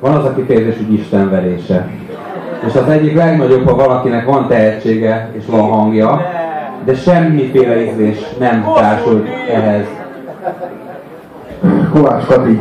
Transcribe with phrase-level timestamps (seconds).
[0.00, 1.88] van az a kifejezés, hogy istenverése.
[2.66, 6.20] És az egyik legnagyobb, ha valakinek van tehetsége és van hangja,
[6.84, 9.86] de semmiféle ízlés nem társult ehhez.
[11.92, 12.60] Kovács Kati,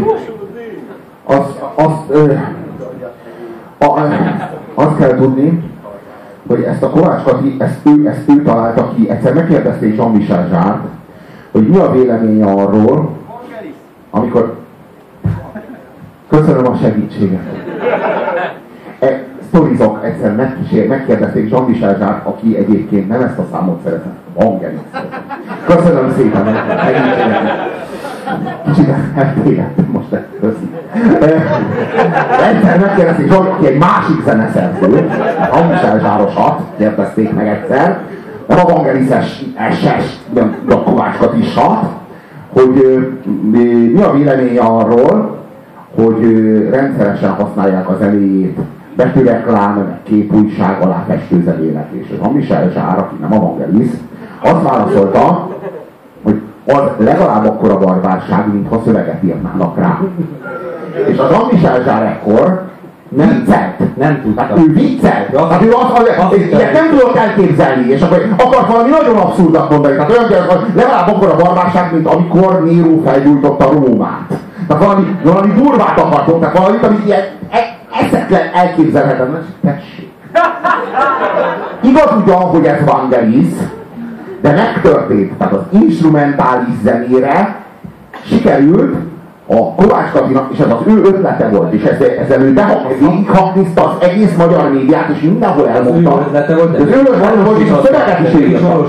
[1.23, 2.33] azt, azt, ö,
[3.77, 3.99] a,
[4.73, 5.63] azt kell tudni,
[6.47, 9.09] hogy ezt a Kovács Kati, ezt ő, ezt ő találta ki.
[9.09, 10.83] Egyszer megkérdezték Jean-Michel Zsárt,
[11.51, 13.09] hogy mi a véleménye arról,
[14.09, 14.64] amikor...
[16.29, 17.41] Köszönöm a segítséget.
[18.99, 24.79] E, sztorizok egyszer megkísér, megkérdezték Jean-Michel Zsárt, aki egyébként nem ezt a számot szeretett, Vangelis.
[25.65, 26.45] Köszönöm szépen,
[26.83, 27.73] segítséget.
[28.65, 30.07] Kicsit eltévedtem most
[30.39, 30.69] köszi.
[32.49, 35.09] Egyszer megkérdezték Zsolt, aki egy másik zeneszerző,
[35.49, 37.99] Hangsel Zsárosat kérdezték meg egyszer,
[38.47, 40.19] nem a Vangelises SS,
[40.69, 41.83] a Kovács Katisat,
[42.53, 42.97] hogy
[43.91, 45.44] mi a véleménye arról,
[45.95, 46.21] hogy
[46.69, 48.59] rendszeresen használják a zenéjét
[48.95, 51.87] betűreklám, képújság alá festő zenének.
[51.91, 53.89] És a Michel Zsár, aki nem a Vangelis,
[54.41, 55.49] azt válaszolta,
[56.67, 59.99] az legalább akkora barbárság, mintha szöveget írnának rá.
[61.07, 62.63] És az Michel Zsár ekkor
[63.09, 63.97] nem viccelt.
[63.97, 64.41] Nem tudta.
[64.41, 65.31] Hát ő viccelt.
[65.31, 68.89] Ja, hát ő az, az, az, az ilyet nem tudott elképzelni, és akkor akart valami
[68.89, 69.95] nagyon abszurdat mondani.
[69.95, 74.33] Tehát olyan hogy legalább akkora barbárság, mint amikor Néró felgyújtotta Rómát.
[74.67, 79.45] Tehát valami, valami durvát akartok, tehát valami, ami ilyen e, eszetlen elképzelhetetlen.
[79.63, 80.11] Tessék.
[81.81, 83.47] Igaz ugyan, hogy ez Vangelis,
[84.41, 85.37] de megtörtént.
[85.37, 87.55] Tehát az instrumentális zenére
[88.25, 88.95] sikerült
[89.47, 92.53] a Kovács Katinak, és ez az ő ötlete volt, és ezzel, ezzel ő
[92.99, 96.13] végighakniszta az egész magyar médiát, és mindenhol elmondta.
[96.13, 98.39] Az ő ötlete volt, de az ő ötlete volt, és a szöveget is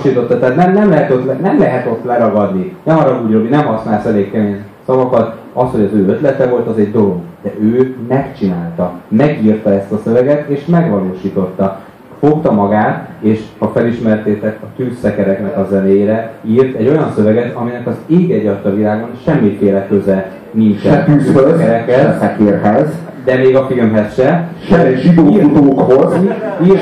[0.04, 0.26] írta.
[0.26, 2.76] tehát nem, nem, lehet ott, nem lehet ott leragadni.
[2.82, 6.66] Nem arra úgy, hogy nem használsz elég kemény szavakat, az, hogy az ő ötlete volt,
[6.66, 7.16] az egy dolog.
[7.42, 11.80] De ő megcsinálta, megírta ezt a szöveget, és megvalósította
[12.20, 17.94] fogta magát, és ha felismertétek a tűzszekereknek a zenére, írt egy olyan szöveget, aminek az
[18.06, 20.92] ég egy a világon semmiféle köze nincsen.
[20.92, 22.88] Se tűzhöz, se szekérhez.
[23.24, 24.48] De még a filmhez se.
[24.68, 26.14] Se zsidófutókhoz,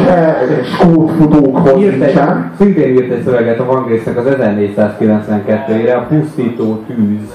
[0.06, 2.20] se skótfutókhoz írt egy,
[2.58, 7.34] Szintén írt egy szöveget a Vangrésznek az 1492-ére, a Pusztító tűz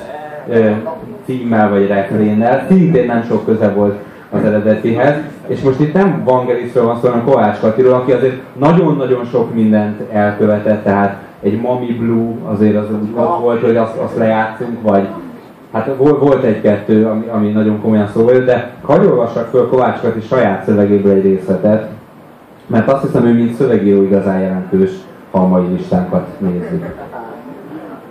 [1.30, 2.66] címmel vagy refrénnel.
[2.68, 3.98] Szintén nem sok köze volt
[4.30, 5.16] az eredetihez.
[5.48, 10.00] És most itt nem Vangelisről van szó, hanem Kovács Katiról, aki azért nagyon-nagyon sok mindent
[10.12, 12.86] elkövetett, tehát egy Mami Blue azért az
[13.16, 15.08] ott volt, hogy azt, azt lejátszunk, vagy
[15.72, 20.22] hát volt egy-kettő, ami, ami nagyon komolyan szó volt, de hagyj olvassak föl Kovács Kati
[20.22, 21.90] saját szövegéből egy részletet,
[22.68, 24.92] mert azt hiszem, ő mint szövegíró igazán jelentős,
[25.32, 27.09] ha a mai listánkat nézzük.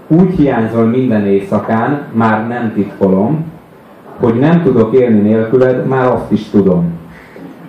[0.09, 3.45] Úgy hiányzol minden éjszakán, már nem titkolom,
[4.21, 6.93] hogy nem tudok élni nélküled, már azt is tudom.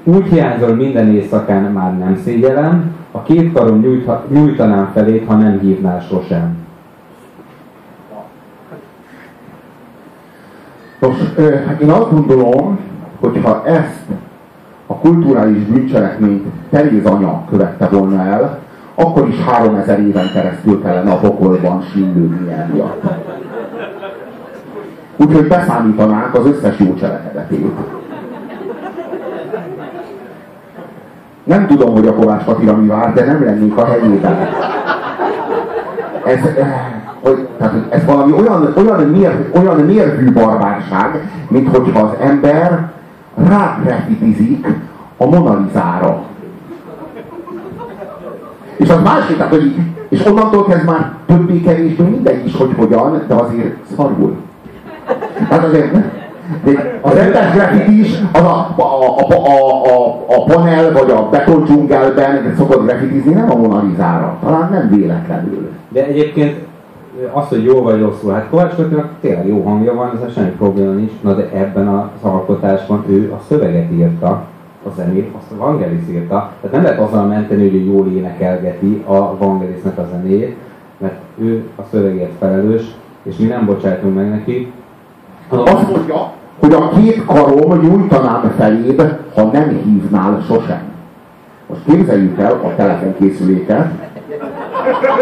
[0.03, 5.59] Úgy hiányzol minden éjszakán, már nem szégyelem, a két karom nyújtha, nyújtanám felét, ha nem
[5.59, 6.57] hívnál sosem.
[10.99, 11.15] Nos,
[11.67, 12.79] hát én azt gondolom,
[13.19, 14.05] hogy ha ezt
[14.87, 18.59] a kulturális bűncselekményt Teréz anya követte volna el,
[19.01, 23.03] akkor is három ezer éven keresztül kellene a pokolban sínlődni emiatt.
[25.17, 27.71] Úgyhogy beszámítanánk az összes jó cselekedetét.
[31.43, 34.37] Nem tudom, hogy a Kovács Katira mi vár, de nem lennék a helyében.
[36.25, 36.67] Ez, eh,
[37.21, 42.91] hogy, tehát ez valami olyan, olyan, mér, olyan mérvű barbárság, mint hogyha az ember
[43.35, 44.67] rágrafitizik
[45.17, 46.23] a Monalizára.
[48.79, 49.75] És az másik, tehát, hogy,
[50.09, 54.35] és onnantól kezd már többé-kevésbé mindegy is, hogy hogyan, de azért szarul.
[55.49, 55.95] Hát azért
[57.01, 61.63] az rendes graffiti is az a, a, a, a, a, a panel vagy a beton
[61.63, 64.37] dzsungelben szokott graffitizni, nem a Monalizára.
[64.43, 65.69] Talán nem véletlenül.
[65.89, 66.67] De egyébként
[67.31, 70.91] az, hogy jó vagy rosszul, hát Kovács Kötőnek tényleg jó hangja van, ez semmi probléma
[70.91, 74.43] nincs, na de ebben az alkotásban ő a szöveget írta,
[74.89, 79.03] a zenét, azt a Vangelis írta, tehát nem lehet azzal menteni, hogy ő jól énekelgeti
[79.07, 80.55] a Vangelisnek a zenét,
[80.97, 82.83] mert ő a szövegért felelős,
[83.23, 84.71] és mi nem bocsájtunk meg neki,
[85.49, 90.81] azt mondja, hogy a két karom nyújtanám feléd, ha nem hívnál sosem.
[91.67, 93.87] Most képzeljük el a telefonkészüléket,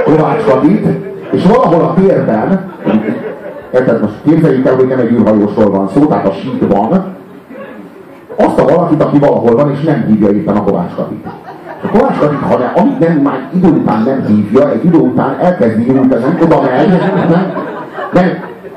[0.06, 0.86] Kovács Kadit,
[1.32, 2.72] és valahol a térben,
[3.74, 6.34] érted, most képzeljük el, hogy nem egy űrhajósról van szó, tehát a
[6.68, 7.16] van,
[8.38, 11.26] azt a valakit, aki valahol van, és nem hívja éppen a Kovács Kadit.
[11.84, 15.38] A Kovács Kadit, ha ne, amíg nem, már idő után nem hívja, egy idő után
[15.40, 16.88] elkezdi nyújtani, oda megy,
[17.30, 17.52] nem,
[18.14, 18.30] nem,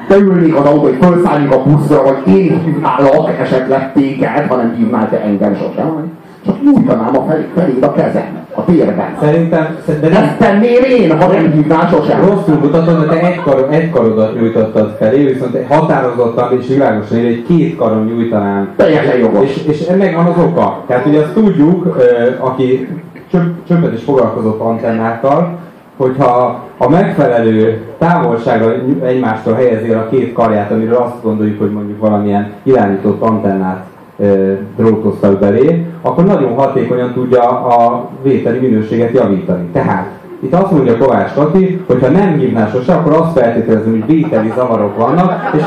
[0.09, 5.21] beülnék az autó, hogy felszállnék a buszra, vagy én hívnálak esetleg téged, hanem hívnál te
[5.21, 6.19] engem sosem.
[6.45, 9.17] Csak nyújtanám a felé, feléd a kezem, a térben.
[9.20, 12.20] Szerintem, nem, Ezt tenném én, ha nem hívnál sosem.
[12.20, 17.26] rosszul mutatod, de te egy, kar, egy karodat nyújtottad felé, viszont határozottan és világosan ér,
[17.26, 18.69] egy két karon nyújtanám.
[18.76, 19.44] Teljesen jogos.
[19.44, 20.82] És, és ennek van az oka.
[20.87, 21.97] Tehát ugye azt tudjuk,
[22.38, 22.88] aki
[23.31, 25.58] csöp, csöppet is foglalkozott antennákkal,
[25.97, 28.75] hogyha a megfelelő távolságra
[29.05, 33.85] egymástól helyezi el a két karját, amiről azt gondoljuk, hogy mondjuk valamilyen irányított antennát
[34.21, 39.69] ö, drótoztak belé, akkor nagyon hatékonyan tudja a vételi minőséget javítani.
[39.73, 40.07] Tehát
[40.43, 44.53] itt azt mondja Kovács Kati, hogy ha nem hívnál sose, akkor azt feltételezem, hogy vételi
[44.57, 45.62] zavarok vannak, és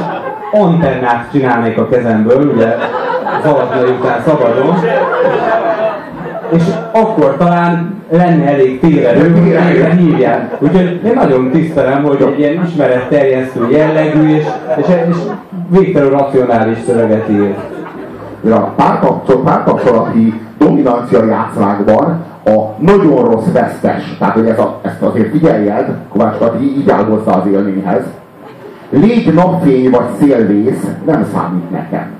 [0.51, 2.75] antennát csinálnék a kezemből, ugye
[3.43, 4.75] zavarnai után szabadon,
[6.49, 10.55] és akkor talán lenne elég térerő, hogy végre hívják.
[10.59, 14.45] Úgyhogy én nagyon tisztelem, hogy egy ilyen ismeretterjesztő jellegű és,
[14.77, 15.15] és, és
[15.69, 17.27] végtelenül racionális szöveget
[18.45, 18.51] ír.
[18.51, 25.31] A párkapcsol, párkapcsolati dominancia játszmákban a nagyon rossz vesztes, tehát hogy ez a, ezt azért
[25.31, 28.03] figyeljed, Kovács Kati így áll hozzá az élményhez,
[28.89, 32.11] légy napfény vagy szélvész nem számít nekem.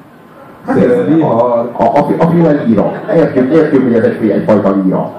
[0.68, 2.92] Hát ez a, a, a, a féle líra.
[3.16, 5.12] Értjük, értjük, hogy ez egy, egyfajta líra.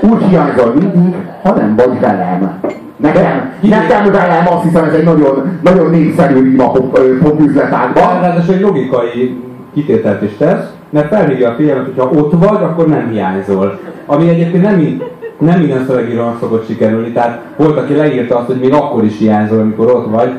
[0.00, 2.60] Úgy hiányzol mindig, ha nem vagy velem.
[2.96, 8.20] Nekem, nekem velem, azt hiszem ez egy nagyon, nagyon népszerű líra pop, pop üzletágban.
[8.20, 9.47] Ráadásul egy logikai
[9.78, 13.78] kitételt is tesz, mert felhívja a figyelmet, hogyha ott vagy, akkor nem hiányzol.
[14.06, 15.02] Ami egyébként nem,
[15.38, 19.60] nem minden szövegírónak szokott sikerülni, tehát volt, aki leírta azt, hogy még akkor is hiányzol,
[19.60, 20.32] amikor ott vagy.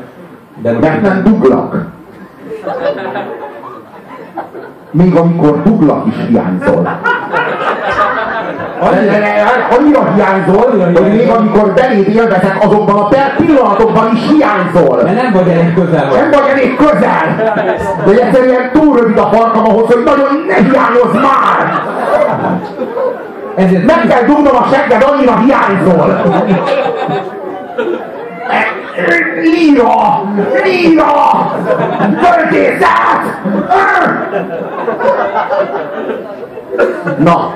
[0.62, 1.86] De Mert nem duglak.
[4.90, 6.88] Még amikor duglak is hiányzol.
[8.80, 15.02] Annyira hiányzol, hogy még amikor beléd élvezek azokban a per pillanatokban is hiányzol.
[15.02, 16.18] de nem vagy elég közel vagy.
[16.20, 17.54] Nem vagy elég közel.
[18.04, 21.82] De egyszerűen túl rövid a farkam ahhoz, hogy nagyon ne hiányoz már.
[23.56, 26.20] Ezért Meg kell dugnom a segged, annyira hiányzol.
[29.40, 30.22] Líra!
[30.64, 31.52] Líra!
[32.20, 33.38] Költészet!
[37.18, 37.52] Na,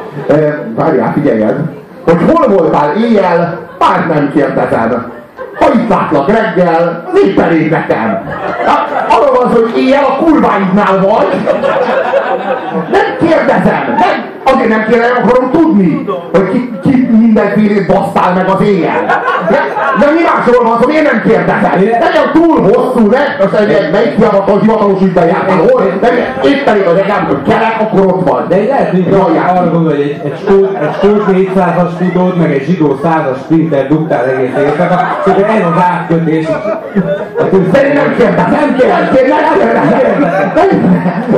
[0.75, 1.57] várjál, figyeljed,
[2.05, 5.13] hogy hol voltál éjjel, már nem kérdezem.
[5.59, 8.23] Ha itt látlak reggel, az épp elég nekem.
[8.67, 11.27] Hát, Arra van hogy éjjel a kurváidnál vagy.
[12.91, 18.61] Nem kérdezem, nem, azért nem kérdezem, akarom tudni, hogy ki, ki mindenfélét basztál meg az
[18.61, 19.05] éjjel.
[19.51, 19.59] De,
[20.01, 21.73] de mi másról van szó, miért nem kérdezem?
[22.07, 23.23] Legyen túl hosszú, ne?
[23.41, 25.83] Most egy, melyik hivatal, hivatalos ügyben jártál, hol?
[26.01, 26.09] De
[26.45, 28.47] épp elég az egyen, hogy kerek, akkor ott vagy.
[28.49, 29.15] De lehet, hogy
[29.49, 33.87] arra gondol, hogy egy, egy skót, egy skót 400-as futót, meg egy zsidó 100-as sprinter
[33.89, 36.47] dugtál egész éjszaka, szóval ez az átkötés.
[37.73, 38.15] De én nem
[38.51, 38.75] nem
[39.15, 39.55] kérdezem.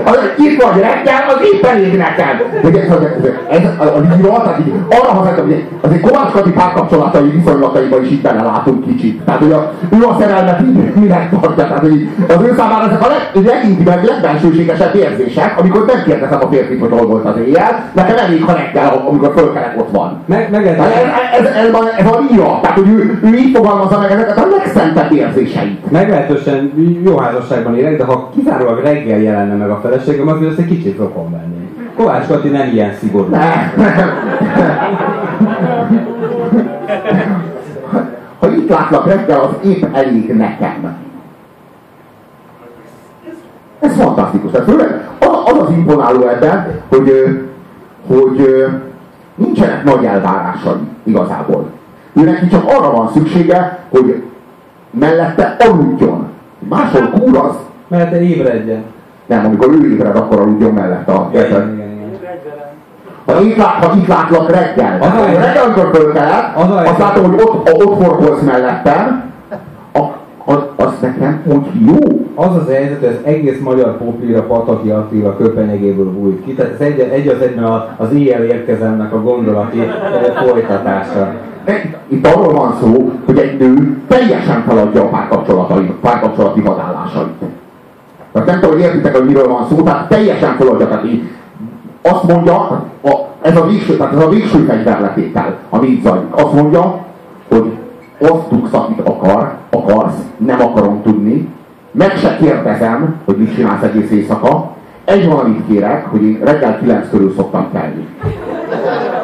[0.05, 2.41] Az, Itt vagy reggel, az épp elég nekem.
[2.63, 2.91] Ugye, ez,
[3.49, 8.11] ez, ez a líra, tehát így arra hasonlít, hogy azért Kovács Kati párkapcsolatai viszonylataiban is
[8.11, 9.21] itt bele látunk kicsit.
[9.25, 11.65] Tehát, hogy a, ő a szerelmet így minek tartja.
[11.67, 16.49] Tehát, hogy az ő számára ezek a leg, legintimebb, legbensőségesebb érzések, amikor nem kérdezem a
[16.51, 20.21] férfit, hogy hol volt az éjjel, nekem elég, ha reggel, amikor fölkelek, ott van.
[20.27, 20.77] Meg, meg ez,
[21.41, 24.47] ez, ez, a- ez a líra, tehát hogy ő, ő így fogalmazza meg ezeket a
[24.57, 25.91] legszentebb érzéseit.
[25.91, 26.73] Meglehetősen
[27.05, 31.31] jó házasságban élek, de ha kizárólag reggel jelenne meg a feleségem, ezt egy kicsit rokon
[31.31, 31.65] venném.
[31.97, 33.31] Kovács Kati nem ilyen szigorú.
[33.31, 33.73] Ne.
[38.39, 40.97] Ha itt látlak reggel, az épp elég nekem.
[43.81, 44.51] Ez fantasztikus.
[44.51, 47.39] Tehát főleg az, az imponáló ebben, hogy,
[48.07, 48.67] hogy
[49.35, 51.71] nincsenek nagy elvárásai igazából.
[52.13, 54.23] Ő neki csak arra van szüksége, hogy
[54.91, 56.29] mellette aludjon.
[56.69, 57.57] Máshol kúr az,
[57.89, 58.83] Mert te ébredjen.
[59.27, 61.31] nem, amikor ő ébred, akkor aludjon mellette a.
[63.27, 66.79] Ha itt, lát, ha itt látlak reggel, Az a- akkor reggel, amikor fölkelek, Az a-
[66.81, 69.25] azt látom, hogy ott, ott forkolsz mellettem,
[69.93, 69.99] a,
[70.45, 71.97] az, az nekem úgy jó.
[72.35, 76.81] Az az helyzet, hogy az egész magyar poplíra Pataki Attila köpenyegéből bújt ki, tehát ez
[76.81, 79.89] egy, egy az egyben a- az éjjel érkezemnek a gondolati eh,
[80.47, 81.33] folytatása.
[82.09, 87.33] Itt arról van szó, hogy egy nő teljesen feladja a párkapcsolatait, párkapcsolati vadállásait.
[88.33, 90.89] Tehát nem tudom, hogy értitek, hogy miről van szó, tehát teljesen feladja.
[90.89, 91.05] Tehát
[92.03, 92.85] azt mondja, a,
[93.47, 96.35] ez, a végső, tehát ez a végső fegyverletétel, ami itt zajlik.
[96.35, 97.05] Azt mondja,
[97.49, 97.73] hogy
[98.19, 101.49] azt dugsz, amit akar, akarsz, nem akarom tudni,
[101.91, 104.71] meg se kérdezem, hogy mit csinálsz egész éjszaka,
[105.05, 108.07] egy valamit kérek, hogy én reggel 9 körül szoktam kelni.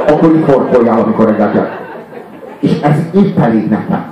[0.08, 1.68] Akkor így forkoljál, amikor reggel kell.
[2.60, 4.04] És ez épp elég nekem.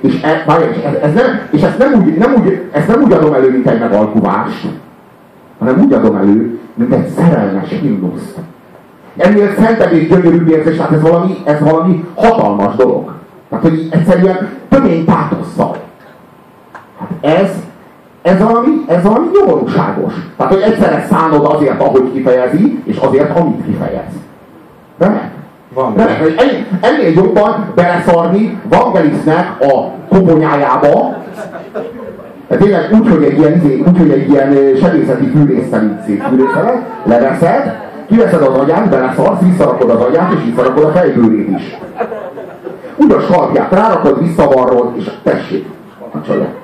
[0.00, 3.12] És, e, és, ez, ez nem, és ezt, nem úgy, nem úgy, ezt nem úgy
[3.12, 4.66] adom elő, mint egy megalkuvást,
[5.58, 8.38] hanem úgy adom elő, mint egy szerelmes himnuszt.
[9.16, 13.12] Ennél szentebb és gyönyörűbb érzés, hát ez valami, ez valami hatalmas dolog.
[13.48, 15.76] Tehát, hogy egyszerűen tömény pátosszal.
[16.98, 17.50] Hát ez,
[18.22, 20.12] ez valami, ez valami nyomorúságos.
[20.36, 24.12] Tehát, hogy egyszerre szánod azért, ahogy kifejezi, és azért, amit kifejez.
[24.98, 25.30] Remek.
[25.74, 25.94] Van.
[25.96, 31.22] Remek, hogy ennél, ennél jobban beleszarni Vangelisnek a koponyájába,
[32.48, 37.83] de tényleg úgy, hogy egy ilyen, úgy, hogy egy ilyen sebészeti fűrészsel így szétfűrészel, leveszed,
[38.06, 41.76] kiveszed az agyát, beleszarsz, visszarakod az agyát, és visszarakod a fejbőrét is.
[42.96, 45.66] Úgy a sarkját rárakod, visszavarrod, és tessék,
[46.12, 46.63] a csaját.